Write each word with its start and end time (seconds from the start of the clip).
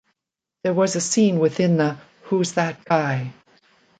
There 0.63 0.73
was 0.73 0.95
a 0.95 0.99
scene 0.99 1.37
within 1.37 1.77
the 1.77 1.95
Who's 2.23 2.53
that 2.53 2.83
Guy? 2.85 3.33